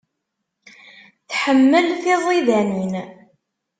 [1.29, 2.93] Tḥemmel tiẓidanin.